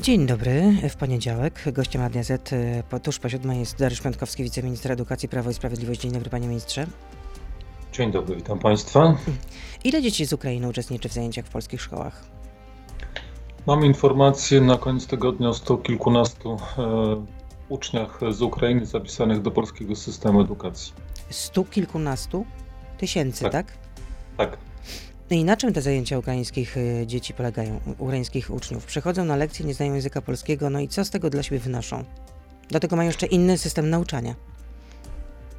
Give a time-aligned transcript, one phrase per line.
[0.00, 0.72] Dzień dobry.
[0.90, 2.54] W poniedziałek gościem Radia Z
[2.90, 6.00] po, tuż po siódmej jest Dariusz Piątkowski, wiceminister edukacji, Prawo i Sprawiedliwość.
[6.00, 6.86] Dzień dobry panie ministrze.
[7.92, 9.16] Dzień dobry, witam państwa.
[9.84, 12.24] Ile dzieci z Ukrainy uczestniczy w zajęciach w polskich szkołach?
[13.66, 17.24] Mamy informację na koniec tygodnia o sto kilkunastu e,
[17.68, 20.92] uczniach z Ukrainy zapisanych do polskiego systemu edukacji.
[21.30, 22.46] Stu kilkunastu
[22.98, 23.52] tysięcy, tak?
[23.52, 23.76] Tak.
[24.36, 24.58] tak.
[25.30, 28.84] I na czym te zajęcia ukraińskich y, dzieci polegają, ukraińskich uczniów?
[28.84, 32.04] Przychodzą na lekcje, nie znają języka polskiego, no i co z tego dla siebie wynoszą?
[32.70, 34.34] Do tego mają jeszcze inny system nauczania.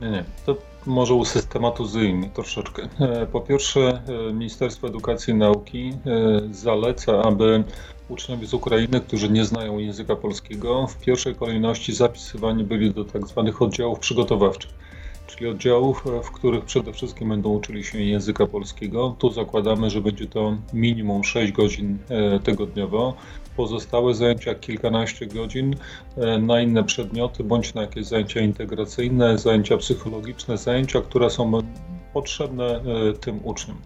[0.01, 0.23] Nie, nie.
[0.45, 2.89] To może usystematyzujmy troszeczkę.
[2.99, 7.63] E, po pierwsze, e, Ministerstwo Edukacji i Nauki e, zaleca, aby
[8.09, 13.27] uczniowie z Ukrainy, którzy nie znają języka polskiego, w pierwszej kolejności zapisywani byli do tak
[13.27, 14.86] zwanych oddziałów przygotowawczych
[15.27, 19.15] czyli oddziałów, w których przede wszystkim będą uczyli się języka polskiego.
[19.19, 23.13] Tu zakładamy, że będzie to minimum 6 godzin e, tygodniowo.
[23.57, 25.75] Pozostałe zajęcia kilkanaście godzin
[26.17, 31.51] e, na inne przedmioty, bądź na jakieś zajęcia integracyjne, zajęcia psychologiczne, zajęcia, które są
[32.13, 33.77] potrzebne e, tym uczniom.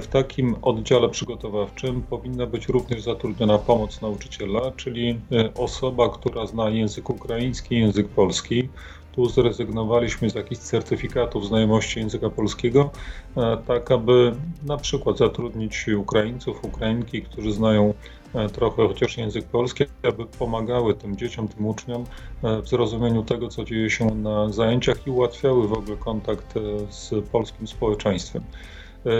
[0.00, 5.20] W takim oddziale przygotowawczym powinna być również zatrudniona pomoc nauczyciela, czyli
[5.54, 8.68] osoba, która zna język ukraiński, język polski,
[9.16, 12.90] tu zrezygnowaliśmy z jakichś certyfikatów znajomości języka polskiego,
[13.36, 14.32] e, tak aby
[14.66, 17.94] na przykład zatrudnić Ukraińców, Ukrainki, którzy znają
[18.34, 22.04] e, trochę chociaż język polski, aby pomagały tym dzieciom, tym uczniom
[22.42, 26.54] e, w zrozumieniu tego, co dzieje się na zajęciach i ułatwiały w ogóle kontakt
[26.90, 28.42] z polskim społeczeństwem.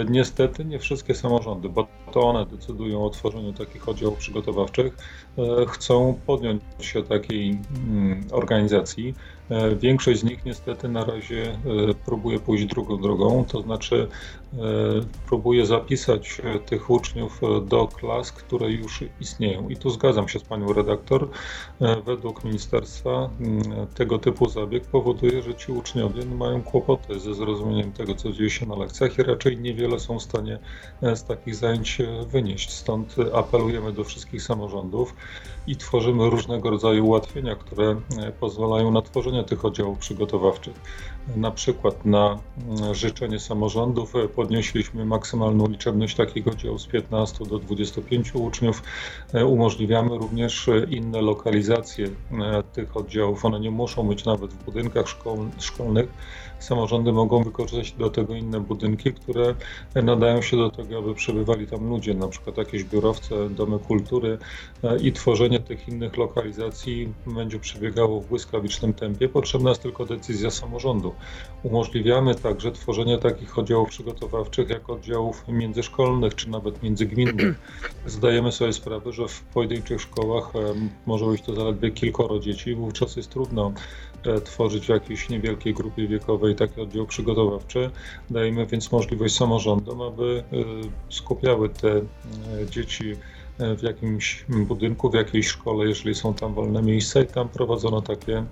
[0.09, 4.97] Niestety nie wszystkie samorządy, bo to one decydują o tworzeniu takich oddziałów przygotowawczych,
[5.67, 9.13] chcą podjąć się takiej mm, organizacji.
[9.49, 11.57] E, większość z nich niestety na razie e,
[12.05, 14.07] próbuje pójść drugą drogą, to znaczy
[14.53, 14.57] e,
[15.27, 19.69] próbuje zapisać tych uczniów do klas, które już istnieją.
[19.69, 21.29] I tu zgadzam się z panią redaktor.
[22.05, 23.29] Według ministerstwa
[23.95, 28.65] tego typu zabieg powoduje, że ci uczniowie mają kłopoty ze zrozumieniem tego, co dzieje się
[28.65, 30.59] na lekcjach i raczej niewiele są w stanie
[31.01, 32.71] z takich zajęć wynieść.
[32.73, 35.13] Stąd apelujemy do wszystkich samorządów
[35.67, 38.01] i tworzymy różnego rodzaju ułatwienia, które
[38.39, 40.73] pozwalają na tworzenie tych oddziałów przygotowawczych.
[41.35, 48.35] Na przykład na mm, życzenie samorządów podnieśliśmy maksymalną liczebność takich oddziałów z 15 do 25
[48.35, 48.83] uczniów.
[49.33, 53.45] E, umożliwiamy również inne lokalizacje e, tych oddziałów.
[53.45, 55.05] One nie muszą być nawet w budynkach
[55.59, 56.07] szkolnych
[56.59, 59.55] samorządy mogą wykorzystać do tego inne budynki, które
[59.95, 64.37] nadają się do tego, aby przebywali tam ludzie, na przykład jakieś biurowce, domy kultury
[64.83, 69.29] e, i tworzenie tych innych lokalizacji będzie przebiegało w błyskawicznym tempie.
[69.29, 71.13] Potrzebna jest tylko decyzja samorządu.
[71.63, 77.55] Umożliwiamy także tworzenie takich oddziałów przygotowawczych jak oddziałów międzyszkolnych czy nawet międzygminnych.
[78.05, 80.59] Zdajemy sobie sprawę, że w pojedynczych szkołach e,
[81.05, 83.73] może być to zaledwie kilkoro dzieci, wówczas jest trudno
[84.25, 87.89] e, tworzyć w jakiejś niewielkiej grupie wiekowej taki oddział przygotowawczy.
[88.29, 92.03] Dajemy więc możliwość samorządom, aby y, skupiały te y,
[92.69, 93.15] dzieci
[93.77, 98.43] w jakimś budynku, w jakiejś szkole, jeżeli są tam wolne miejsca i tam prowadzono takie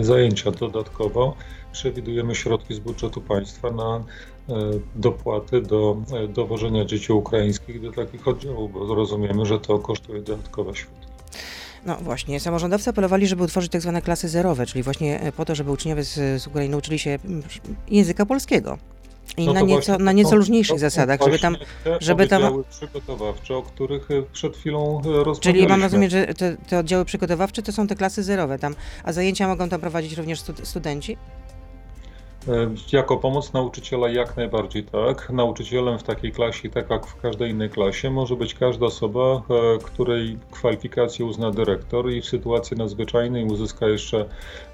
[0.00, 0.50] zajęcia.
[0.50, 1.36] Dodatkowo
[1.72, 4.04] przewidujemy środki z budżetu państwa na
[4.94, 5.96] dopłaty do
[6.28, 11.04] dowożenia dzieci ukraińskich do takich oddziałów, bo rozumiemy, że to kosztuje dodatkowe środki.
[11.86, 15.54] No właśnie, samorządowcy apelowali, żeby utworzyć tak zwane klasy zerowe, czyli właśnie e, po to,
[15.54, 17.42] żeby uczniowie z, z Ukrainy uczyli się mm,
[17.88, 18.78] języka polskiego.
[19.36, 21.56] I no na, nieco, właśnie, na nieco luźniejszych zasadach, żeby tam.
[22.00, 22.64] Żeby tam...
[22.70, 25.40] przygotowawcze, o których e, przed chwilą e, rozmawialiśmy.
[25.52, 28.74] Czyli mam rozumieć, że te, te, oddziały przygotowawcze to są te klasy zerowe tam,
[29.04, 31.16] a zajęcia mogą tam prowadzić również studenci?
[32.48, 35.30] E, jako pomoc nauczyciela jak najbardziej tak.
[35.30, 39.78] Nauczycielem w takiej klasie, tak jak w każdej innej klasie, może być każda osoba, e,
[39.78, 44.24] której kwalifikacje uzna dyrektor i w sytuacji nadzwyczajnej uzyska jeszcze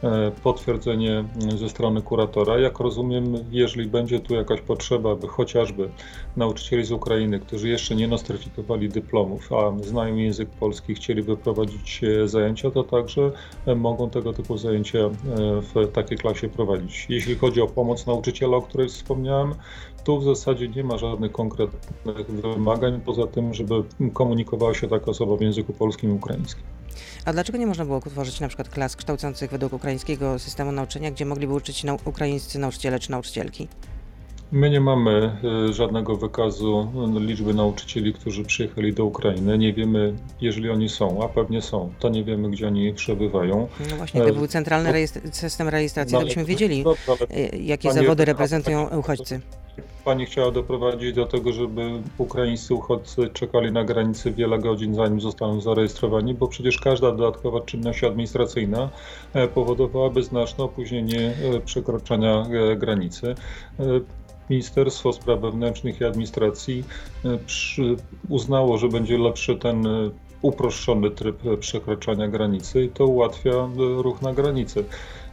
[0.03, 1.25] e, potwierdzenie
[1.57, 2.59] ze strony kuratora.
[2.59, 5.91] Jak rozumiem, jeżeli będzie tu jakaś potrzeba, by chociażby
[6.37, 12.71] nauczycieli z Ukrainy, którzy jeszcze nie nostryfikowali dyplomów, a znają język polski, chcieliby prowadzić zajęcia,
[12.71, 13.31] to także
[13.77, 14.99] mogą tego typu zajęcia
[15.75, 17.07] w takiej klasie prowadzić.
[17.09, 19.55] Jeśli chodzi chodzi o pomoc nauczyciela, o której wspomniałem,
[20.05, 23.75] tu w zasadzie nie ma żadnych konkretnych wymagań, poza tym, żeby
[24.13, 26.65] komunikowała się taka osoba w języku polskim i ukraińskim.
[27.25, 31.27] A dlaczego nie można było utworzyć na przykład klas kształcących według ukraińskiego systemu nauczania, gdzie
[31.27, 33.69] mogliby uczyć nau ukraińscy nauczyciele czy nauczycielki?
[34.53, 35.37] My nie mamy
[35.69, 39.59] e, żadnego wykazu liczby nauczycieli, którzy przyjechali do Ukrainy.
[39.59, 43.69] Nie wiemy, jeżeli oni są, a pewnie są, to nie wiemy, gdzie oni przebywają.
[43.91, 46.85] No właśnie, gdyby był centralny rejestr, system rejestracji, to byśmy wiedzieli,
[47.31, 49.41] e, jakie zawody reprezentują uchodźcy.
[50.05, 55.61] pani chciała doprowadzić do tego, żeby ukraińscy uchodźcy czekali na granicy wiele godzin, zanim zostaną
[55.61, 58.89] zarejestrowani, bo przecież każda dodatkowa czynność administracyjna
[59.35, 63.35] e, powodowałaby znaczne opóźnienie e, przekroczenia granicy.
[64.51, 66.85] Ministerstwo Spraw Wewnętrznych i Administracji
[68.29, 69.85] uznało, że będzie lepszy ten
[70.43, 74.85] uproszczony tryb przekraczania granicy i to ułatwia ruch na granicy.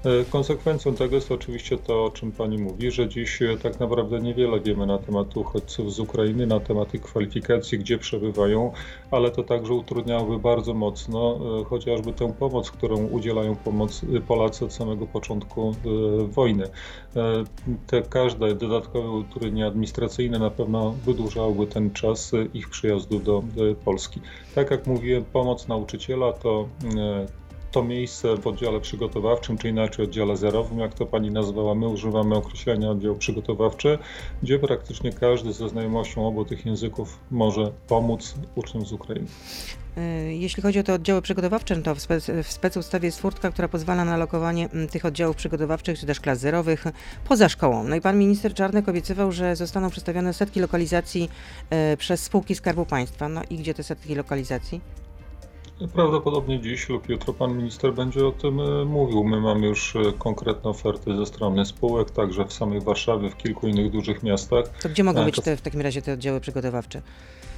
[0.05, 4.19] E, konsekwencją tego jest oczywiście to, o czym Pani mówi, że dziś e, tak naprawdę
[4.19, 8.71] niewiele wiemy na temat uchodźców z Ukrainy, na temat ich kwalifikacji, gdzie przebywają,
[9.11, 14.73] ale to także utrudniałoby bardzo mocno e, chociażby tę pomoc, którą udzielają pomoc Polacy od
[14.73, 15.75] samego początku
[16.27, 16.63] wojny.
[17.87, 23.43] Te każde dodatkowe utrudnienia administracyjne na pewno wydłużałyby ten czas ich przyjazdu do
[23.85, 24.21] Polski.
[24.55, 26.67] Tak jak mówiłem, pomoc nauczyciela to
[27.71, 32.35] to miejsce w oddziale przygotowawczym, czy inaczej oddziale zerowym, jak to pani nazwała, my używamy
[32.35, 33.97] określenia oddział przygotowawczy,
[34.43, 39.27] gdzie praktycznie każdy ze znajomością obu tych języków może pomóc uczniom z Ukrainy.
[39.97, 43.67] E, jeśli chodzi o te oddziały przygotowawcze, to w, spec, w specustawie jest furtka, która
[43.67, 46.85] pozwala na lokowanie tych oddziałów przygotowawczych czy też klas zerowych
[47.27, 47.83] poza szkołą.
[47.83, 51.29] No i pan minister Czarnek obiecywał, że zostaną przedstawione setki lokalizacji
[51.69, 53.29] e, przez spółki Skarbu Państwa.
[53.29, 54.81] No i gdzie te setki lokalizacji?
[55.93, 59.23] Prawdopodobnie dziś lub jutro pan minister będzie o tym e, mówił.
[59.23, 63.67] My mamy już e, konkretne oferty ze strony spółek, także w samej Warszawie, w kilku
[63.67, 64.67] innych dużych miastach.
[64.81, 67.01] To gdzie mogą e, być te, w takim razie te oddziały przygotowawcze?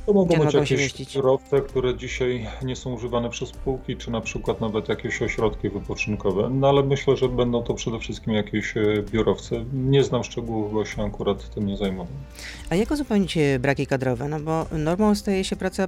[0.05, 4.11] To mogą gdzie być mogą jakieś kierowce, które dzisiaj nie są używane przez spółki, czy
[4.11, 6.49] na przykład nawet jakieś ośrodki wypoczynkowe.
[6.49, 8.73] No ale myślę, że będą to przede wszystkim jakieś
[9.11, 9.65] biurowce.
[9.73, 12.21] Nie znam szczegółów, bo się akurat tym nie zajmowałem.
[12.69, 14.27] A jak uzupełnić braki kadrowe?
[14.27, 15.87] No bo normą staje się praca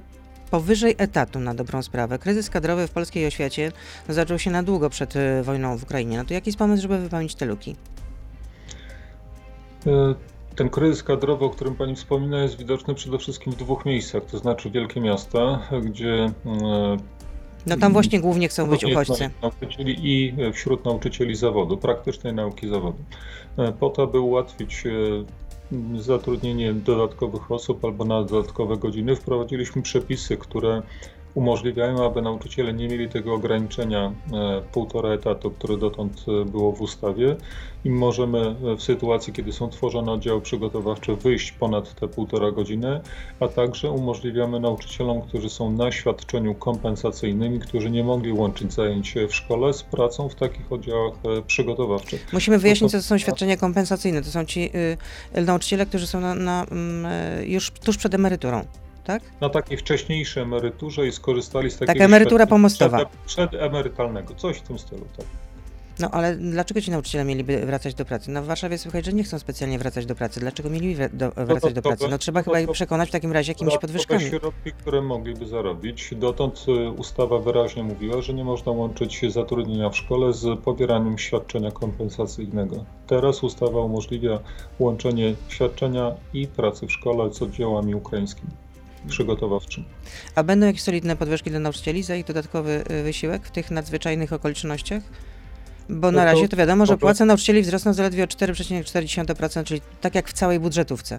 [0.52, 2.18] powyżej etatu na dobrą sprawę.
[2.18, 3.72] Kryzys kadrowy w polskiej oświacie
[4.08, 6.16] zaczął się na długo przed e, wojną w Ukrainie.
[6.16, 7.76] No to jaki jest pomysł, żeby wypełnić te luki?
[9.86, 10.14] E,
[10.56, 14.38] ten kryzys kadrowy, o którym Pani wspomina, jest widoczny przede wszystkim w dwóch miejscach, to
[14.38, 16.96] znaczy wielkie miasta, gdzie e,
[17.66, 19.30] no tam właśnie głównie chcą być uchodźcy.
[19.42, 22.98] Nauczycieli I wśród nauczycieli zawodu, praktycznej nauki zawodu.
[23.80, 24.84] Po to, by ułatwić
[26.00, 30.82] zatrudnienie dodatkowych osób albo na dodatkowe godziny, wprowadziliśmy przepisy, które
[31.34, 36.80] umożliwiają, aby nauczyciele nie mieli tego ograniczenia e, półtora etatu, które dotąd e, było w
[36.80, 37.36] ustawie
[37.84, 43.00] i możemy e, w sytuacji, kiedy są tworzone oddziały przygotowawcze, wyjść ponad te półtora godziny,
[43.40, 49.14] a także umożliwiamy nauczycielom, którzy są na świadczeniu kompensacyjnym i którzy nie mogli łączyć zajęć
[49.28, 51.14] w szkole z pracą w takich oddziałach
[51.46, 52.26] przygotowawczych.
[52.32, 54.22] Musimy wyjaśnić, co to są świadczenia kompensacyjne.
[54.22, 54.70] To są ci
[55.36, 56.66] y, nauczyciele, którzy są na, na,
[57.40, 58.64] y, już tuż przed emeryturą
[59.04, 59.22] tak?
[59.40, 63.06] Na takiej wcześniejszej emeryturze i skorzystali z takiej Taka emerytura pomostowa.
[63.26, 65.26] Przedemerytalnego, coś w tym stylu, tak.
[66.00, 68.30] No ale dlaczego ci nauczyciele mieliby wracać do pracy?
[68.30, 70.40] No w Warszawie słychać, że nie chcą specjalnie wracać do pracy.
[70.40, 72.08] Dlaczego mieliby do, wracać do pracy?
[72.10, 74.24] No trzeba chyba ich przekonać w takim razie jakimiś podwyżkami.
[74.24, 76.14] środki, które mogliby zarobić.
[76.16, 81.70] Dotąd y, ustawa wyraźnie mówiła, że nie można łączyć zatrudnienia w szkole z pobieraniem świadczenia
[81.70, 82.84] kompensacyjnego.
[83.06, 84.38] Teraz ustawa umożliwia
[84.78, 88.52] łączenie świadczenia i pracy w szkole z oddziałami ukraińskimi
[89.08, 89.84] przygotowawczym.
[90.34, 94.32] A będą jakieś solidne podwyżki dla nauczycieli za ich dodatkowy y, wysiłek w tych nadzwyczajnych
[94.32, 95.02] okolicznościach?
[95.88, 100.14] Bo na no razie to wiadomo, że płace nauczycieli wzrosną zaledwie o 4,4%, czyli tak
[100.14, 101.18] jak w całej budżetówce.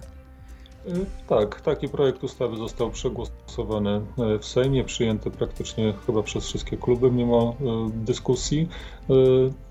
[1.28, 4.00] Tak, taki projekt ustawy został przegłosowany
[4.34, 7.64] y, w Sejmie, przyjęty praktycznie chyba przez wszystkie kluby mimo y,
[8.04, 8.68] dyskusji.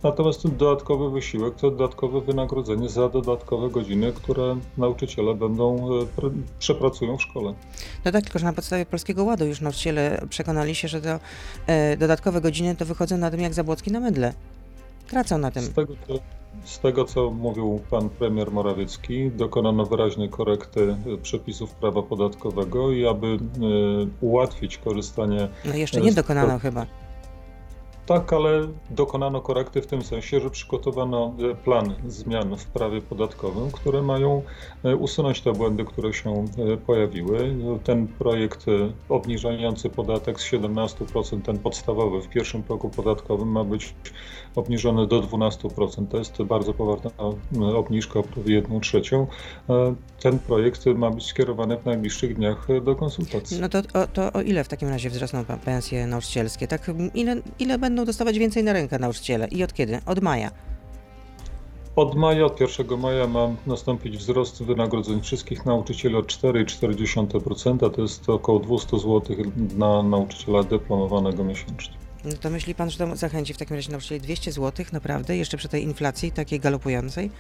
[0.04, 5.90] Natomiast ten dodatkowy wysiłek to dodatkowe wynagrodzenie za dodatkowe godziny, które nauczyciele będą
[6.60, 7.54] przepracują w szkole.
[8.06, 11.20] No tak, tylko że na podstawie Polskiego Ładu już nauczyciele przekonali się, że to
[11.68, 14.34] e, dodatkowe godziny to wychodzą na tym jak Zabłocki na mydle.
[15.08, 15.64] Tracą na tym.
[15.64, 16.14] Z tego, co,
[16.64, 23.06] z tego, co mówił pan premier Morawiecki, dokonano wyraźnej korekty e, przepisów prawa podatkowego i
[23.06, 23.38] aby y,
[24.22, 25.48] ułatwić korzystanie.
[25.66, 26.86] No jeszcze nie dokonano chyba.
[28.06, 33.72] Tak, ale dokonano korekty w tym sensie, że przygotowano e, plan zmian w prawie podatkowym,
[33.72, 34.42] które mają
[34.84, 37.56] e, usunąć te błędy, które się e, pojawiły.
[37.84, 38.66] Ten projekt
[39.10, 43.96] obniżający podatek z 17%, ten podstawowy w pierwszym roku podatkowym ma być
[44.56, 46.08] obniżony do 12%.
[46.08, 47.12] To jest bardzo poważna
[47.76, 49.28] obniżka o prawie 1 trzecią.
[50.20, 53.62] Ten projekt ma być skierowany w najbliższych dniach do konsultacji.
[53.62, 56.68] No to, o, to o ile w takim razie wzrosną pensje nauczycielskie?
[56.68, 59.48] Tak, ile, ile będą będą dostawać więcej na rękę nauczyciele.
[59.48, 60.00] I od kiedy?
[60.06, 60.52] Od maja.
[61.96, 68.30] Od maja, od 1 maja ma nastąpić wzrost wynagrodzeń wszystkich nauczycieli o 4,4%, to jest
[68.30, 69.22] około 200 zł
[69.78, 72.03] na nauczyciela dyplomowanego miesięcznie.
[72.24, 75.58] No to myśli pan, że to zachęci w takim razie nauczycieli 200 zł naprawdę, jeszcze
[75.58, 77.32] przy tej inflacji takiej galopującej?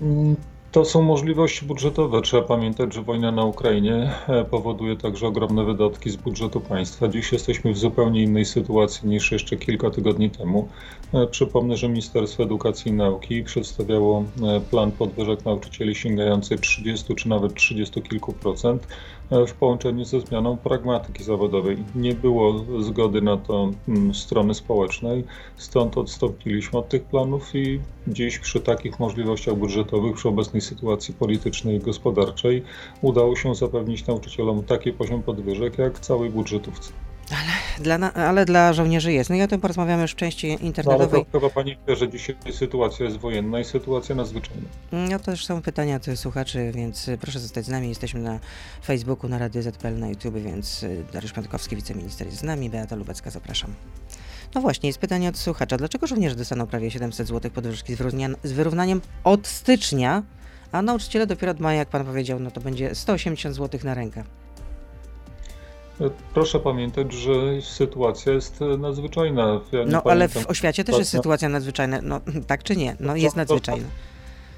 [0.00, 0.36] Mm,
[0.72, 2.22] To są możliwości budżetowe.
[2.22, 7.08] Trzeba pamiętać, że wojna na Ukrainie e, powoduje także ogromne wydatki z budżetu państwa.
[7.08, 10.68] Dziś jesteśmy w zupełnie innej sytuacji niż jeszcze kilka tygodni temu.
[11.14, 17.28] E, przypomnę, że Ministerstwo Edukacji i Nauki przedstawiało e, plan podwyżek nauczycieli sięgający 30 czy
[17.28, 18.86] nawet 30 kilku procent
[19.30, 21.76] w połączeniu ze zmianą pragmatyki zawodowej.
[21.94, 25.24] Nie było zgody na to mm, strony społecznej,
[25.56, 31.76] stąd odstąpiliśmy od tych planów i dziś przy takich możliwościach budżetowych, przy obecnej sytuacji politycznej
[31.76, 32.62] i gospodarczej
[33.02, 36.92] udało się zapewnić nauczycielom taki poziom podwyżek jak całej budżetówce.
[37.30, 39.30] Ale dla, ale dla żołnierzy jest.
[39.30, 41.08] No i o tym porozmawiamy już w części internetowej.
[41.12, 44.68] No, ale chyba pani wie, że dzisiaj sytuacja jest wojenna i sytuacja nadzwyczajna.
[44.92, 47.88] No to też są pytania od słuchaczy, więc proszę zostać z nami.
[47.88, 48.40] Jesteśmy na
[48.84, 52.96] Facebooku, na Radio ZPL, na YouTube, więc y, Dariusz Piątkowski, wiceminister jest z nami, Beata
[52.96, 53.74] Lubecka, zapraszam.
[54.54, 55.76] No właśnie, jest pytanie od słuchacza.
[55.76, 57.94] Dlaczego żołnierze dostaną prawie 700 zł podwyżki
[58.44, 60.22] z wyrównaniem od stycznia,
[60.72, 64.24] a nauczyciele dopiero od maja, jak pan powiedział, no to będzie 180 zł na rękę?
[66.34, 69.60] Proszę pamiętać, że sytuacja jest nadzwyczajna.
[69.72, 71.98] Ja no ale w oświacie też jest sytuacja nadzwyczajna.
[72.02, 72.96] No tak czy nie?
[73.00, 73.86] No jest nadzwyczajna.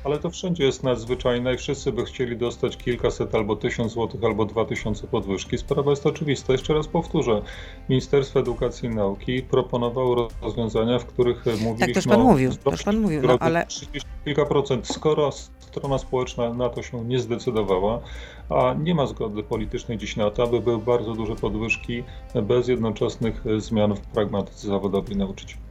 [0.04, 4.45] Ale to wszędzie jest nadzwyczajne i wszyscy by chcieli dostać kilkaset albo tysiąc złotych, albo
[4.45, 5.59] dwa tysiące podwyżki.
[5.59, 6.52] Sprawa jest oczywista.
[6.52, 7.42] Jeszcze raz powtórzę.
[7.88, 12.83] Ministerstwo Edukacji i Nauki proponowało rozwiązania, w których mówiliśmy tak, też pan o mówił, też
[12.83, 13.66] pan mówił, no ale...
[13.66, 14.87] 30 kilka procent.
[14.87, 18.00] Skoro strona społeczna na to się nie zdecydowała,
[18.49, 22.04] a nie ma zgody politycznej dziś na to, aby były bardzo duże podwyżki
[22.42, 25.70] bez jednoczesnych zmian w pragmatyce zawodowej nauczycieli.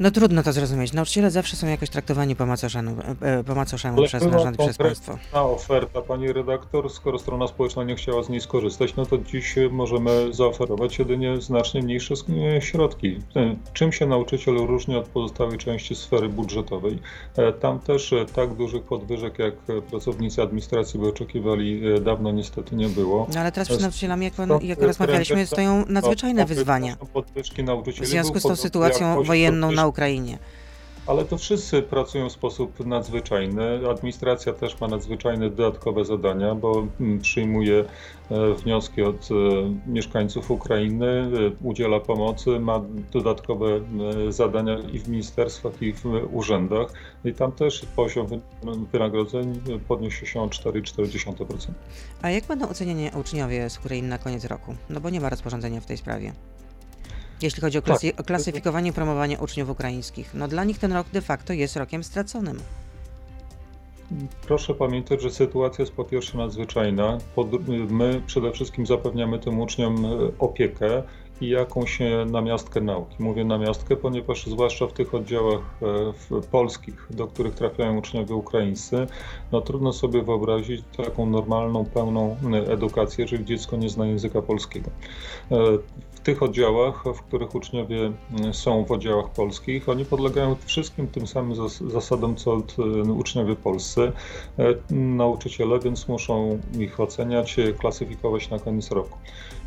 [0.00, 0.92] No trudno to zrozumieć.
[0.92, 5.18] Nauczyciele zawsze są jakoś traktowani po macoszemu, e, po macoszemu przez narząd przez państwo.
[5.32, 10.34] Oferta, pani redaktor, skoro strona społeczna nie chciała z niej skorzystać, no to dziś możemy
[10.34, 12.14] zaoferować jedynie znacznie mniejsze
[12.60, 13.18] środki.
[13.36, 16.98] E, czym się nauczyciel różni od pozostałej części sfery budżetowej?
[17.36, 19.54] E, tam też tak dużych podwyżek, jak
[19.90, 23.26] pracownicy administracji by oczekiwali, dawno niestety nie było.
[23.34, 26.96] No ale teraz przed nauczycielami, jak, jak rozmawialiśmy, stoją nadzwyczajne wyzwania.
[28.00, 30.38] W związku z tą sytuacją wojenną na Ukrainie.
[31.06, 33.90] Ale to wszyscy pracują w sposób nadzwyczajny.
[33.90, 37.84] Administracja też ma nadzwyczajne dodatkowe zadania, bo mm, przyjmuje
[38.30, 39.34] e, wnioski od e,
[39.86, 41.28] mieszkańców Ukrainy, e,
[41.62, 42.80] udziela pomocy, ma
[43.12, 43.80] dodatkowe
[44.28, 46.92] zadania i w ministerstwach, i w urzędach.
[47.24, 48.26] I tam też poziom
[48.92, 51.70] wynagrodzeń podniesie się o 4,4%.
[52.22, 54.74] A jak będą oceniani uczniowie z Ukrainy na koniec roku?
[54.90, 56.32] No bo nie ma rozporządzenia w tej sprawie
[57.42, 58.20] jeśli chodzi o, klasy, tak.
[58.20, 60.34] o klasyfikowanie, promowanie uczniów ukraińskich.
[60.34, 62.60] No dla nich ten rok de facto jest rokiem straconym.
[64.46, 67.18] Proszę pamiętać, że sytuacja jest po pierwsze nadzwyczajna.
[67.90, 71.02] My przede wszystkim zapewniamy tym uczniom e, opiekę
[71.40, 73.16] i jakąś namiastkę nauki.
[73.18, 79.06] Mówię namiastkę, ponieważ zwłaszcza w tych oddziałach e, polskich, do których trafiają uczniowie ukraińscy,
[79.52, 82.36] no trudno sobie wyobrazić taką normalną, pełną
[82.68, 84.90] edukację, jeżeli dziecko nie zna języka polskiego.
[86.20, 88.12] E, w tych oddziałach, w których uczniowie
[88.52, 94.12] są w oddziałach polskich, oni podlegają wszystkim tym samym zasadom, co e, uczniowie polscy,
[94.90, 99.18] nauczyciele, więc muszą ich oceniać, klasyfikować na koniec roku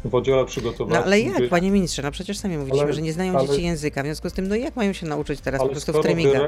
[0.05, 0.99] w oddziale przygotowawczym.
[0.99, 3.63] No ale jak, panie ministrze, no przecież sami mówiliśmy, ale, że nie znają ale, dzieci
[3.63, 6.47] języka, w związku z tym, no jak mają się nauczyć teraz po prostu w trymiga?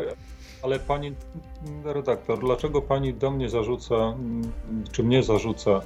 [0.62, 1.14] Ale pani
[1.84, 4.18] redaktor, dlaczego pani do mnie zarzuca,
[4.92, 5.82] czy mnie zarzuca e,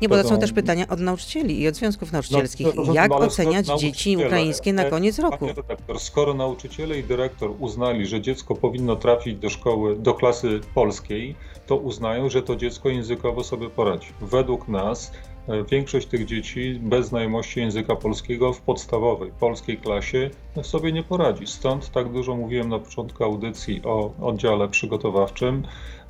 [0.00, 2.66] nie, bo to są też pytania od nauczycieli i od związków nauczycielskich.
[2.74, 5.46] No, Jak oceniać dzieci ukraińskie na koniec roku?
[5.46, 11.34] Redaktor, skoro nauczyciele i dyrektor uznali, że dziecko powinno trafić do szkoły, do klasy polskiej,
[11.66, 14.08] to uznają, że to dziecko językowo sobie poradzi.
[14.20, 15.12] Według nas
[15.48, 20.30] E, większość tych dzieci bez znajomości języka polskiego w podstawowej polskiej klasie
[20.62, 21.46] sobie nie poradzi.
[21.46, 25.62] Stąd tak dużo mówiłem na początku audycji o oddziale przygotowawczym,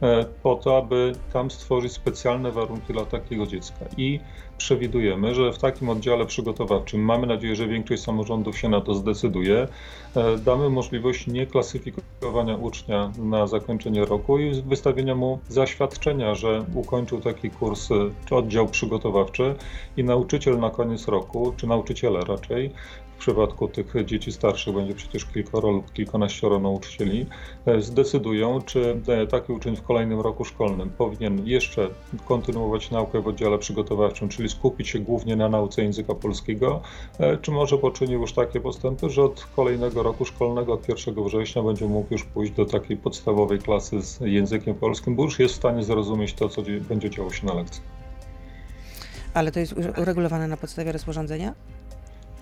[0.03, 3.85] e, po to, aby tam stworzyć specjalne warunki dla takiego dziecka.
[3.97, 4.21] I
[4.59, 9.69] przewidujemy, że w takim oddziale przygotowawczym, mamy nadzieję, że większość samorządów się na to zdecyduje,
[10.17, 17.51] e, damy możliwość nieklasyfikowania ucznia na zakończenie roku i wystawienia mu zaświadczenia, że ukończył taki
[17.51, 17.89] kurs
[18.27, 19.55] czy oddział przygotowawczy
[19.97, 22.71] i nauczyciel na koniec roku, czy nauczyciele raczej,
[23.23, 27.27] przypadku tych dzieci starszych będzie przecież kilkoro lub kilkanaścioro nauczycieli,
[27.67, 31.89] e, zdecydują, czy e, taki uczeń w kolejnym roku szkolnym powinien jeszcze
[32.25, 36.83] kontynuować naukę w oddziale przygotowawczym, czyli skupić się głównie na nauce języka polskiego,
[37.19, 41.63] e, czy może poczynił już takie postępy, że od kolejnego roku szkolnego, od 1 września
[41.63, 45.57] będzie mógł już pójść do takiej podstawowej klasy z językiem polskim, bo już jest w
[45.57, 47.83] stanie zrozumieć to, co będzie działo się na lekcji.
[49.35, 51.55] Ale to jest uregulowane na podstawie rozporządzenia?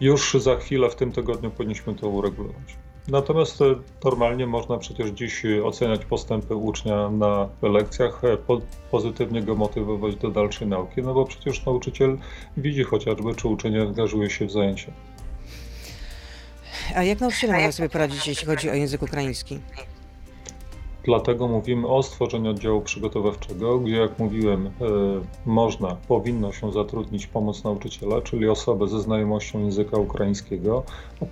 [0.00, 2.76] Już za chwilę w tym tygodniu powinniśmy to uregulować.
[3.08, 3.58] Natomiast
[4.04, 10.68] normalnie można przecież dziś oceniać postępy ucznia na lekcjach, po, pozytywnie go motywować do dalszej
[10.68, 12.18] nauki, no bo przecież nauczyciel
[12.56, 14.92] widzi chociażby, czy uczeń angażuje się w zajęcia.
[16.96, 19.58] A jak nauczyciele mają sobie poradzić, jeśli chodzi o język ukraiński?
[21.04, 24.70] Dlatego mówimy o stworzeniu oddziału przygotowawczego, gdzie, jak mówiłem, e,
[25.46, 30.82] można, powinno się zatrudnić pomoc nauczyciela, czyli osobę ze znajomością języka ukraińskiego,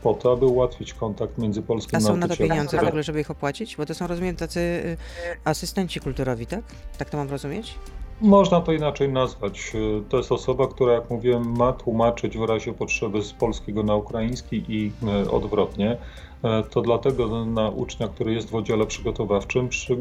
[0.02, 2.28] po to, aby ułatwić kontakt między polskim A są nauczycielem.
[2.28, 3.76] na to pieniądze w ogóle, żeby ich opłacić?
[3.76, 4.96] Bo to są, rozumiem, tacy y,
[5.44, 6.64] asystenci kulturowi, tak?
[6.98, 7.74] Tak to mam rozumieć?
[8.20, 9.72] Można to inaczej nazwać.
[10.08, 14.64] To jest osoba, która, jak mówiłem, ma tłumaczyć w razie potrzeby z polskiego na ukraiński
[14.68, 15.96] i e, odwrotnie.
[16.44, 19.96] E, to dlatego na ucznia, który jest w oddziale przygotowawczym, przy,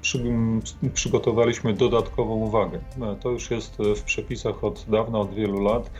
[0.00, 0.20] przy,
[0.94, 2.78] przygotowaliśmy dodatkową uwagę.
[3.02, 5.90] E, to już jest w przepisach od dawna, od wielu lat.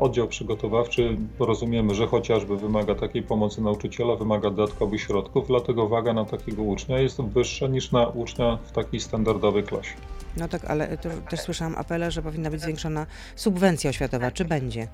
[0.00, 6.24] Oddział przygotowawczy rozumiemy, że chociażby wymaga takiej pomocy nauczyciela, wymaga dodatkowych środków, dlatego waga na
[6.24, 9.94] takiego ucznia jest wyższa niż na ucznia w takiej standardowej klasie.
[10.36, 10.98] No tak, ale
[11.30, 13.06] też słyszałam apele, że powinna być zwiększona
[13.36, 14.30] subwencja oświatowa.
[14.30, 14.88] Czy będzie?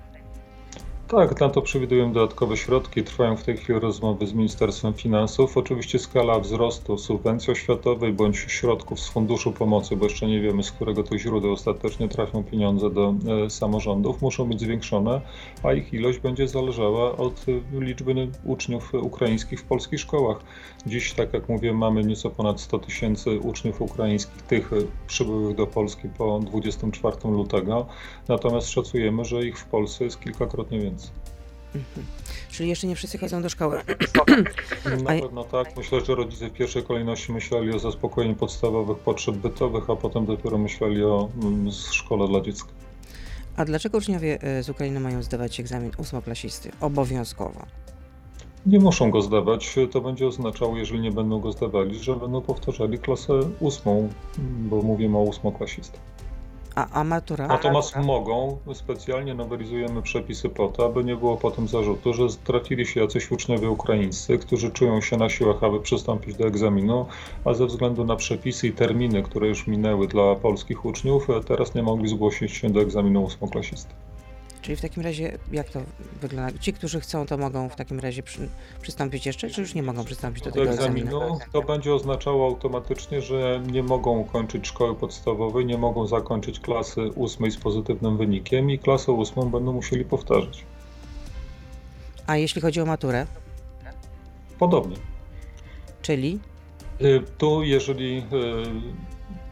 [1.17, 3.03] Tak, na to przewidują dodatkowe środki.
[3.03, 5.57] Trwają w tej chwili rozmowy z Ministerstwem Finansów.
[5.57, 10.73] Oczywiście skala wzrostu subwencji oświatowej bądź środków z Funduszu Pomocy, bo jeszcze nie wiemy, z
[10.73, 13.15] którego to źródeł ostatecznie trafią pieniądze do
[13.47, 15.21] e, samorządów, muszą być zwiększone,
[15.63, 20.39] a ich ilość będzie zależała od e, liczby uczniów ukraińskich w polskich szkołach.
[20.87, 25.67] Dziś, tak jak mówię, mamy nieco ponad 100 tysięcy uczniów ukraińskich, tych e, przybyłych do
[25.67, 27.87] Polski po 24 lutego,
[28.29, 31.04] natomiast szacujemy, że ich w Polsce jest kilkakrotnie więcej.
[31.75, 32.07] Mhm.
[32.51, 33.83] Czyli jeszcze nie wszyscy chodzą do szkoły.
[35.05, 35.77] Na pewno tak.
[35.77, 40.59] Myślę, że rodzice w pierwszej kolejności myśleli o zaspokojeniu podstawowych potrzeb bytowych, a potem dopiero
[40.59, 42.69] myśleli o mm, szkole dla dziecka.
[43.57, 47.67] A dlaczego uczniowie e, z Ukrainy mają zdawać egzamin ósmoklasisty obowiązkowo?
[48.67, 49.75] Nie muszą go zdawać.
[49.93, 55.19] To będzie oznaczało, jeżeli nie będą go zdawali, że będą powtarzali klasę ósmą, bo mówimy
[55.19, 56.14] o ósmoklasistach.
[56.75, 57.47] A, a matura?
[57.47, 63.01] Natomiast mogą, specjalnie nowelizujemy przepisy po to, aby nie było potem zarzutu, że trafili się
[63.01, 67.07] jacyś uczniowie ukraińscy, którzy czują się na siłach, aby przystąpić do egzaminu,
[67.45, 71.83] a ze względu na przepisy i terminy, które już minęły dla polskich uczniów, teraz nie
[71.83, 73.95] mogli zgłosić się do egzaminu ósmoklasisty.
[74.65, 75.81] Czyli w takim razie, jak to
[76.21, 76.59] wygląda?
[76.59, 78.49] Ci, którzy chcą, to mogą w takim razie przy,
[78.83, 81.07] przystąpić jeszcze, czy już nie mogą przystąpić do, do tego egzaminu?
[81.07, 81.39] egzaminu?
[81.53, 87.51] To będzie oznaczało automatycznie, że nie mogą kończyć szkoły podstawowej, nie mogą zakończyć klasy ósmej
[87.51, 90.65] z pozytywnym wynikiem i klasę ósmą będą musieli powtarzać.
[92.27, 93.27] A jeśli chodzi o maturę?
[94.59, 94.97] Podobnie.
[96.03, 96.39] Czyli?
[97.01, 98.23] Y, tu, jeżeli y,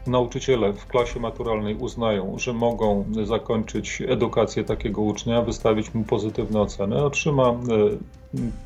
[0.07, 7.03] nauczyciele w klasie maturalnej uznają, że mogą zakończyć edukację takiego ucznia, wystawić mu pozytywne oceny,
[7.03, 7.55] otrzyma e,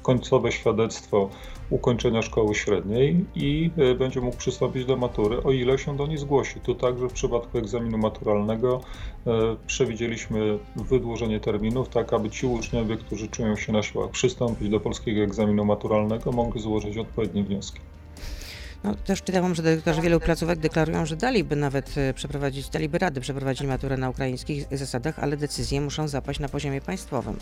[0.03, 1.29] końcowe świadectwo
[1.69, 6.17] ukończenia szkoły średniej i e, będzie mógł przystąpić do matury, o ile się do niej
[6.17, 6.59] zgłosi.
[6.59, 8.81] Tu także w przypadku egzaminu maturalnego
[9.27, 9.31] e,
[9.67, 15.21] przewidzieliśmy wydłużenie terminów, tak aby ci uczniowie, którzy czują się na siłach przystąpić do polskiego
[15.21, 17.79] egzaminu maturalnego, mogli złożyć odpowiednie wnioski.
[18.83, 23.21] No, też czytałam, że dyrektorzy wielu placówek deklarują, że daliby nawet e, przeprowadzić, daliby rady
[23.21, 27.37] przeprowadzić maturę na ukraińskich zasadach, ale decyzje muszą zapaść na poziomie państwowym.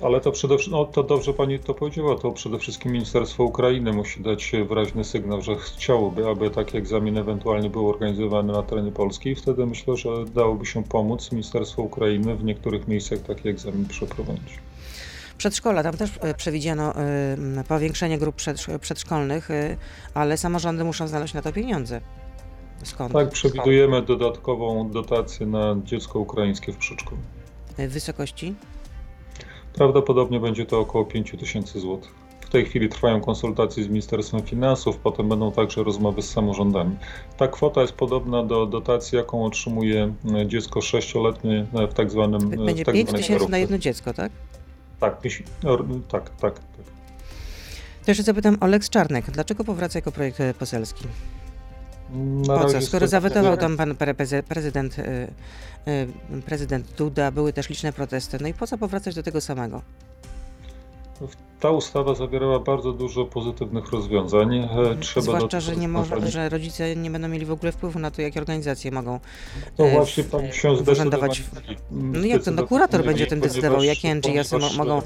[0.00, 3.92] Ale to przede wszystkim, no to dobrze pani to powiedziała, to przede wszystkim Ministerstwo Ukrainy
[3.92, 9.30] musi dać wyraźny sygnał, że chciałoby, aby takie egzaminy ewentualnie były organizowane na terenie Polski
[9.30, 14.67] i wtedy myślę, że dałoby się pomóc Ministerstwo Ukrainy w niektórych miejscach taki egzamin przeprowadzić.
[15.38, 18.36] Przedszkola, tam też e, przewidziano e, powiększenie grup
[18.80, 19.76] przedszkolnych, e,
[20.14, 22.00] ale samorządy muszą znaleźć na to pieniądze.
[22.82, 23.12] Skąd?
[23.12, 27.20] Tak, przewidujemy dodatkową dotację na dziecko ukraińskie w przedszkolu.
[27.78, 28.54] W wysokości?
[29.74, 32.10] Prawdopodobnie będzie to około 5 tysięcy złotych.
[32.40, 36.96] W tej chwili trwają konsultacje z Ministerstwem Finansów, potem będą także rozmowy z samorządami.
[37.36, 40.14] Ta kwota jest podobna do dotacji, jaką otrzymuje
[40.46, 42.48] dziecko sześcioletnie w tak zwanym.
[42.50, 44.32] Będzie tak 5 tysięcy na jedno dziecko, tak?
[45.00, 45.20] Tak,
[45.62, 46.86] no, tak, tak, tak.
[48.04, 49.30] To jeszcze zapytam o Lex Czarnek.
[49.30, 51.04] Dlaczego powraca jako projekt e, poselski?
[52.46, 52.80] Na po co?
[52.80, 53.96] Skoro zawetował tam pan
[54.48, 55.28] prezydent, e,
[55.86, 56.06] e,
[56.46, 59.82] prezydent Duda, były też liczne protesty, no i po co powracać do tego samego?
[61.60, 64.56] Ta ustawa zawierała bardzo dużo pozytywnych rozwiązań.
[64.56, 64.68] E,
[65.00, 68.22] trzeba Zwłaszcza, że, nie może, że rodzice nie będą mieli w ogóle wpływu na to,
[68.22, 69.20] jakie organizacje mogą
[69.76, 71.42] to e, właśnie pan się urzędować.
[71.90, 75.02] No jak to, no kurator będzie o tym decydował, jakie NGO-sy mogą,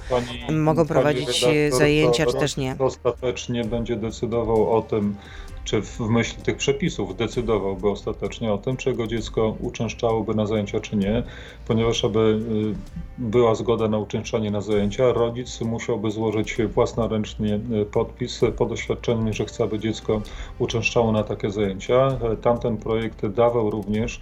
[0.51, 2.77] mogą prowadzić zajęcia, czy też nie.
[2.79, 5.17] Ostatecznie będzie decydował o tym,
[5.65, 10.81] czy w myśl tych przepisów decydowałby ostatecznie o tym, czy jego dziecko uczęszczałoby na zajęcia,
[10.81, 11.23] czy nie,
[11.67, 12.75] ponieważ aby y,
[13.19, 19.45] była zgoda na uczęszczanie na zajęcia, rodzic musiałby złożyć własnoręcznie y, podpis pod oświadczeniem, że
[19.45, 20.23] chce, aby dziecko
[20.59, 22.19] uczęszczało na takie zajęcia.
[22.43, 24.21] Tamten projekt dawał również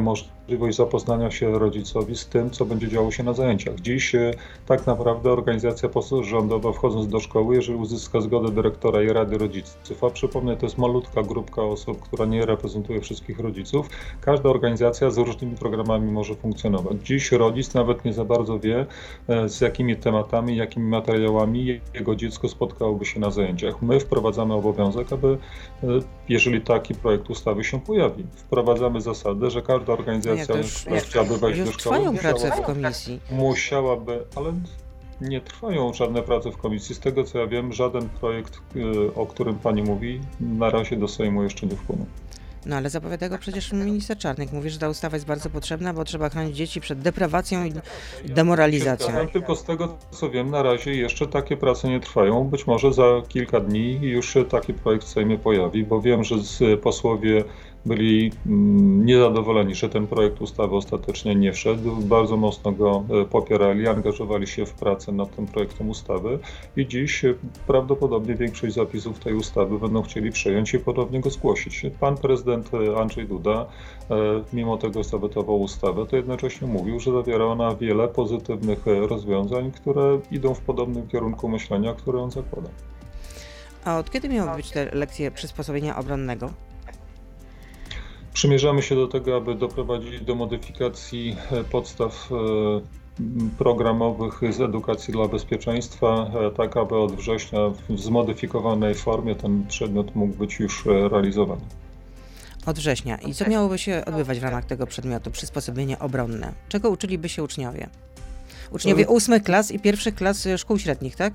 [0.00, 3.80] możliwość zapoznania się rodzicowi z tym, co będzie działo się na zajęciach.
[3.80, 4.30] Dziś e,
[4.66, 10.10] tak naprawdę organizacja pozarządowa wchodząc do szkoły, jeżeli uzyska zgodę dyrektora i rady rodziców, a
[10.10, 13.88] przypomnę, to jest malutka grupka osób, która nie reprezentuje wszystkich rodziców,
[14.20, 16.96] każda organizacja z różnymi programami może funkcjonować.
[17.04, 18.86] Dziś rodzic nawet nie za bardzo wie,
[19.28, 23.82] e, z jakimi tematami, jakimi materiałami jego dziecko spotkałoby się na zajęciach.
[23.82, 25.38] My wprowadzamy obowiązek, aby
[26.28, 31.60] jeżeli taki projekt ustawy się pojawi, wprowadzamy zasadę, że każda organizacja, nie, która chciałaby wejść
[31.60, 33.20] do szkoły, trwają prace w komisji.
[33.30, 34.52] musiałaby, ale
[35.20, 36.94] nie trwają żadne prace w komisji.
[36.94, 41.08] Z tego co ja wiem, żaden projekt, y, o którym pani mówi, na razie do
[41.08, 42.06] Sejmu jeszcze nie wpłynął.
[42.66, 44.16] No ale zapowiada go przecież minister
[44.52, 47.72] Mówi, że ta ustawa jest bardzo potrzebna, bo trzeba chronić dzieci przed deprawacją i
[48.24, 49.28] demoralizacją.
[49.32, 52.44] Tylko z tego co wiem, na razie jeszcze takie prace nie trwają.
[52.44, 56.36] Być może za kilka dni już taki projekt w Sejmie pojawi, bo wiem, że
[56.82, 57.44] posłowie
[57.86, 61.96] byli mm, niezadowoleni, że ten projekt ustawy ostatecznie nie wszedł.
[61.96, 66.38] Bardzo mocno go e, popierali, angażowali się w pracę nad tym projektem ustawy
[66.76, 67.34] i dziś e,
[67.66, 71.82] prawdopodobnie większość zapisów tej ustawy będą chcieli przejąć i ponownie go zgłosić.
[72.00, 73.66] Pan prezydent e, Andrzej Duda,
[74.52, 80.54] mimo tego zawetował ustawę, to jednocześnie mówił, że zawiera ona wiele pozytywnych rozwiązań, które idą
[80.54, 82.68] w podobnym kierunku myślenia, które on zakłada.
[83.84, 86.50] A od kiedy miały być te lekcje przysposobienia obronnego?
[88.32, 92.36] Przymierzamy się do tego, aby doprowadzić do modyfikacji e, podstaw e,
[93.58, 100.14] programowych z edukacji dla bezpieczeństwa, e, tak aby od września w zmodyfikowanej formie ten przedmiot
[100.14, 101.60] mógł być już realizowany.
[102.66, 103.16] Od września.
[103.16, 106.52] I co miałoby się odbywać w ramach tego przedmiotu, przysposobienie obronne?
[106.68, 107.88] Czego uczyliby się uczniowie?
[108.70, 111.32] Uczniowie ósmych klas i pierwszych klas szkół średnich, tak?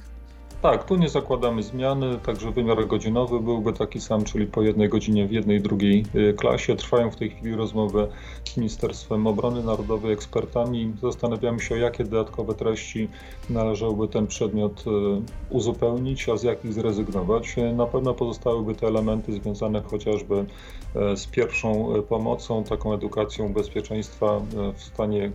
[0.62, 5.28] Tak, tu nie zakładamy zmiany, także wymiar godzinowy byłby taki sam, czyli po jednej godzinie
[5.28, 6.76] w jednej i drugiej y, klasie.
[6.76, 8.08] Trwają w tej chwili rozmowy
[8.43, 10.93] z Ministerstwem Obrony Narodowej, ekspertami.
[11.02, 13.10] Zastanawiamy się, jakie dodatkowe treści
[13.50, 14.91] należałoby ten przedmiot y,
[15.50, 17.56] uzupełnić, a z jakich zrezygnować.
[17.74, 20.46] Na pewno pozostałyby te elementy związane chociażby
[21.15, 24.41] z pierwszą pomocą, taką edukacją bezpieczeństwa
[24.74, 25.32] w stanie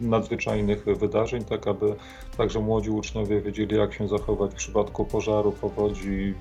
[0.00, 1.94] nadzwyczajnych wydarzeń, tak aby
[2.36, 6.34] także młodzi uczniowie wiedzieli, jak się zachować przypadku pożaru, powodzi,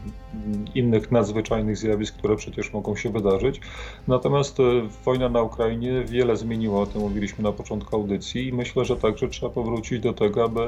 [0.75, 3.61] innych nadzwyczajnych zjawisk, które przecież mogą się wydarzyć.
[4.07, 4.63] Natomiast e,
[5.05, 9.27] wojna na Ukrainie wiele zmieniła, o tym mówiliśmy na początku audycji i myślę, że także
[9.27, 10.67] trzeba powrócić do tego, aby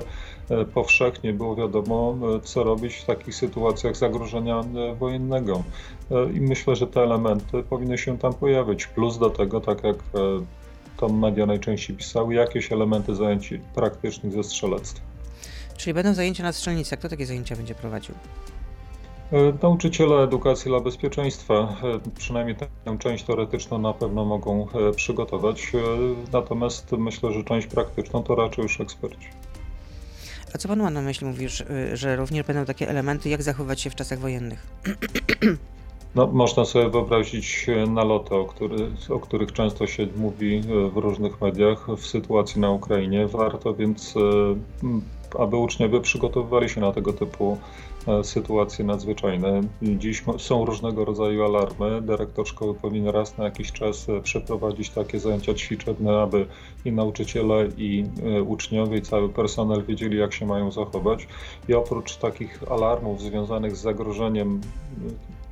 [0.50, 4.64] e, powszechnie było wiadomo, e, co robić w takich sytuacjach zagrożenia
[5.00, 5.64] wojennego.
[6.34, 8.88] I myślę, że te elementy powinny się tam pojawić.
[8.88, 9.96] Plus do tego, tak jak
[10.98, 15.11] to media najczęściej pisały, jakieś elementy zajęć praktycznych ze strzelectwa.
[15.82, 16.98] Czyli będą zajęcia na strzelnicy.
[16.98, 18.16] Kto takie zajęcia będzie prowadził?
[19.32, 25.72] E, nauczyciele edukacji dla bezpieczeństwa, e, przynajmniej tę część teoretyczną na pewno mogą e, przygotować,
[26.34, 29.28] natomiast myślę, że część praktyczną to raczej już eksperci.
[30.56, 31.28] A co pan ma na myśli?
[31.28, 31.64] Mówisz,
[31.94, 34.68] że również będą takie elementy, jak zachować się w czasach wojennych?
[36.16, 38.76] No, można sobie wyobrazić naloty, o, który,
[39.10, 40.62] o których często się mówi
[40.94, 43.28] w różnych mediach w sytuacji na Ukrainie.
[43.28, 44.14] Warto więc
[45.40, 47.58] aby uczniowie przygotowywali się na tego typu
[48.08, 49.62] e, sytuacje nadzwyczajne.
[49.82, 52.02] Dziś są różnego rodzaju alarmy.
[52.02, 56.46] Dyrektor szkoły powinien raz na jakiś czas e, przeprowadzić takie zajęcia ćwiczebne, aby
[56.86, 58.06] i nauczyciele, i
[58.38, 61.28] e, uczniowie, i cały personel wiedzieli, jak się mają zachować.
[61.70, 64.62] I oprócz takich alarmów związanych z zagrożeniem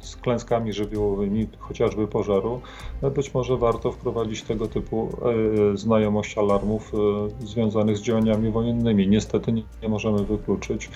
[0.02, 2.62] z klęskami żywiołowymi, chociażby pożaru,
[3.16, 5.10] być może warto wprowadzić tego typu
[5.74, 6.92] e, znajomość alarmów
[7.42, 9.08] e, związanych z działaniami wojennymi.
[9.08, 10.90] Niestety nie możemy wykluczyć,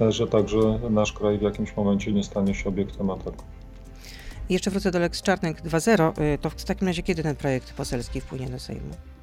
[0.00, 3.44] e, że także nasz kraj w jakimś momencie nie stanie się obiektem ataku.
[4.50, 6.38] jeszcze wrócę do Lex Czarnek 2.0.
[6.40, 9.17] To w takim razie kiedy ten projekt poselski wpłynie do Sejmu?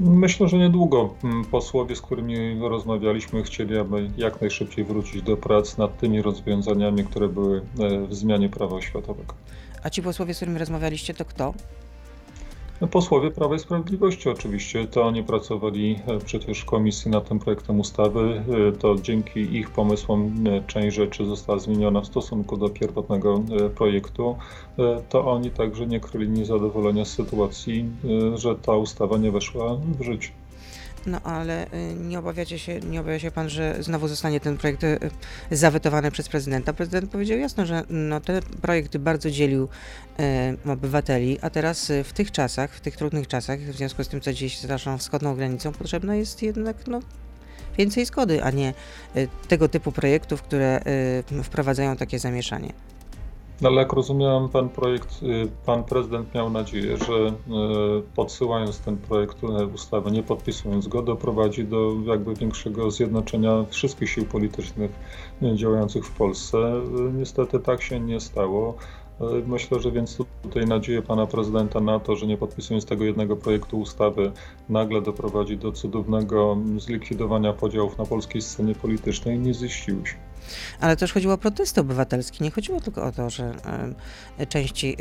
[0.00, 5.78] Myślę, że niedługo mm, posłowie, z którymi rozmawialiśmy, chcieli, aby jak najszybciej wrócić do prac
[5.78, 9.34] nad tymi rozwiązaniami, które były e, w zmianie prawa oświatowego.
[9.82, 11.54] A ci posłowie, z którymi rozmawialiście, to kto?
[12.82, 17.38] No, posłowie Prawa i Sprawiedliwości oczywiście, to oni pracowali e, przecież w komisji nad tym
[17.38, 22.68] projektem ustawy, e, to dzięki ich pomysłom e, część rzeczy została zmieniona w stosunku do
[22.68, 23.42] pierwotnego
[23.74, 24.36] projektu,
[25.08, 27.84] to oni także nie kryli niezadowolenia z sytuacji,
[28.34, 30.41] że ta ustawa nie weszła w życie.
[31.06, 34.84] No ale y, nie obawiacie się, nie obawia się pan, że znowu zostanie ten projekt
[34.84, 34.98] y,
[35.50, 36.72] zawetowany przez prezydenta?
[36.72, 39.68] Prezydent powiedział jasno, że no, ten projekt bardzo dzielił
[40.64, 44.20] y, obywateli, a teraz w tych czasach, w tych trudnych czasach, w związku z tym,
[44.20, 47.00] co dzieje się z naszą wschodnią granicą, potrzebna jest jednak no,
[47.78, 48.74] więcej zgody, a nie
[49.48, 50.80] tego typu projektów, które
[51.42, 52.72] wprowadzają takie zamieszanie.
[53.60, 57.32] No ale jak rozumiałem, pan projekt, y, pan prezydent miał nadzieję, że y,
[58.14, 59.36] podsyłając ten projekt
[59.74, 64.90] ustawy, nie podpisując go, doprowadzi do jakby większego zjednoczenia wszystkich sił politycznych
[65.42, 66.80] y, działających w Polsce.
[67.14, 68.74] Niestety tak się nie stało.
[69.46, 73.80] Myślę, że więc tutaj nadzieję pana prezydenta na to, że nie podpisując tego jednego projektu
[73.80, 74.32] ustawy,
[74.68, 80.31] nagle doprowadzi do cudownego zlikwidowania podziałów na polskiej scenie politycznej, nie ziściły się.
[80.80, 82.44] Ale też chodziło o protesty obywatelskie.
[82.44, 83.54] Nie chodziło tylko o to, że
[84.48, 84.96] części,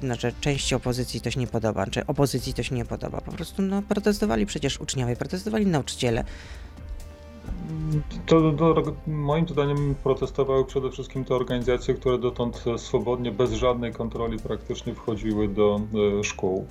[0.00, 3.20] znaczy, części opozycji to się nie podoba, czy opozycji to się nie podoba.
[3.20, 6.24] Po prostu no, protestowali przecież uczniowie, protestowali nauczyciele.
[8.26, 14.38] To, to, moim zdaniem protestowały przede wszystkim te organizacje, które dotąd swobodnie, bez żadnej kontroli
[14.38, 15.80] praktycznie wchodziły do
[16.20, 16.66] e, szkół.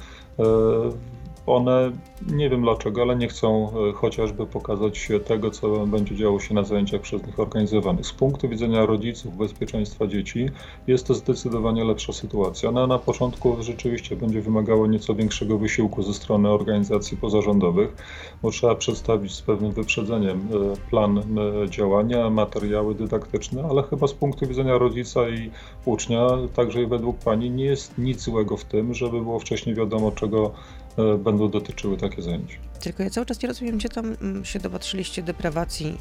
[1.46, 1.92] One
[2.28, 6.64] nie wiem dlaczego, ale nie chcą e, chociażby pokazać tego, co będzie działo się na
[6.64, 8.06] zajęciach przez nich organizowanych.
[8.06, 10.50] Z punktu widzenia rodziców, bezpieczeństwa dzieci
[10.88, 12.70] jest to zdecydowanie lepsza sytuacja.
[12.70, 17.96] Ona na początku rzeczywiście będzie wymagała nieco większego wysiłku ze strony organizacji pozarządowych,
[18.42, 24.14] bo trzeba przedstawić z pewnym wyprzedzeniem e, plan e, działania, materiały dydaktyczne, ale chyba z
[24.14, 25.52] punktu widzenia rodzica i
[25.86, 30.12] ucznia, także i według Pani, nie jest nic złego w tym, żeby było wcześniej wiadomo,
[30.12, 30.52] czego
[30.98, 32.58] będą dotyczyły takie zajęcia.
[32.80, 35.98] Tylko ja cały czas nie rozumiem, gdzie tam mm, się dopatrzyliście deprawacji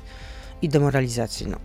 [0.62, 1.46] i demoralizacji.
[1.46, 1.56] No.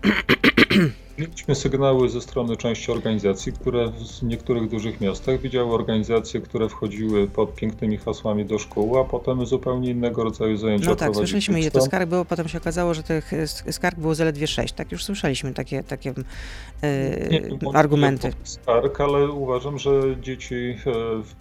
[1.17, 7.27] Mieliśmy sygnały ze strony części organizacji, które w niektórych dużych miastach widziały organizacje, które wchodziły
[7.27, 11.71] pod pięknymi hasłami do szkół, a potem zupełnie innego rodzaju zajęcia No tak, słyszeliśmy ile
[11.71, 13.32] to skarg było, potem się okazało, że tych
[13.71, 14.73] skarg było zaledwie sześć.
[14.73, 18.34] Tak, już słyszeliśmy takie, takie yy, nie, argumenty.
[18.43, 20.75] Skarg, ale uważam, że dzieci e,
[21.23, 21.34] w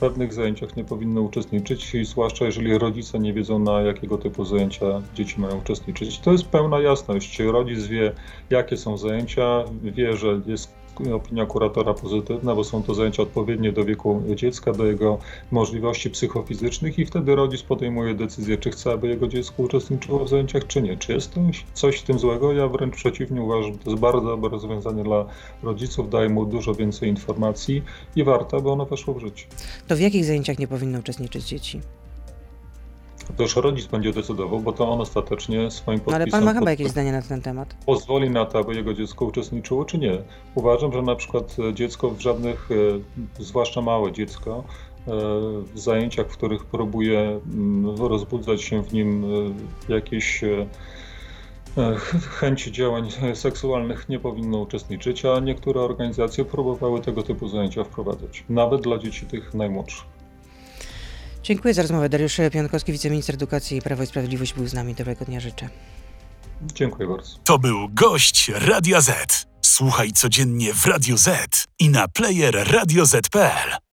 [0.00, 5.40] pewnych zajęciach nie powinny uczestniczyć, zwłaszcza jeżeli rodzice nie wiedzą, na jakiego typu zajęcia dzieci
[5.40, 6.18] mają uczestniczyć.
[6.18, 7.38] To jest pełna jasność.
[7.38, 8.12] Rodzic wie,
[8.50, 10.74] jakie są zajęcia, wie, że jest
[11.14, 15.18] opinia kuratora pozytywna, bo są to zajęcia odpowiednie do wieku dziecka, do jego
[15.50, 20.66] możliwości psychofizycznych i wtedy rodzic podejmuje decyzję, czy chce, aby jego dziecko uczestniczyło w zajęciach,
[20.66, 20.96] czy nie.
[20.96, 21.34] Czy jest
[21.72, 22.52] coś w tym złego?
[22.52, 25.24] Ja wręcz przeciwnie uważam, że to jest bardzo dobre rozwiązanie dla
[25.62, 27.82] rodziców, daje mu dużo więcej informacji
[28.16, 29.46] i warto, aby ono weszło w życie.
[29.88, 31.80] To w jakich zajęciach nie powinny uczestniczyć dzieci?
[33.36, 36.18] To już rodzic będzie decydował, bo to on ostatecznie swoim podpisem...
[36.20, 37.76] No ale pan ma chyba jakieś zdanie na ten temat.
[37.86, 40.18] Pozwoli na to, aby jego dziecko uczestniczyło, czy nie.
[40.54, 42.68] Uważam, że na przykład dziecko w żadnych,
[43.38, 45.10] e, zwłaszcza małe dziecko, e,
[45.74, 49.24] w zajęciach, w których próbuje mm, rozbudzać się w nim
[49.88, 50.44] e, jakieś
[52.40, 58.80] chęci działań seksualnych nie powinno uczestniczyć, a niektóre organizacje próbowały tego typu zajęcia wprowadzać, nawet
[58.80, 60.13] dla dzieci tych najmłodszych.
[61.44, 62.08] Dziękuję za rozmowę.
[62.08, 64.94] Dariusz Pionkowski, wiceminister edukacji i Prawo i Sprawiedliwość był z nami.
[64.94, 65.68] Dobrego dnia życzę.
[66.62, 67.38] Dziękuję bardzo.
[67.44, 69.46] To był gość Radia Z.
[69.62, 73.84] Słuchaj codziennie w Radio Z i na player radioz.pl.